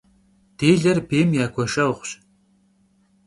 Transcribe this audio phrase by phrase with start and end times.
[0.57, 2.09] Dêler bêym ya gueşşeğuş.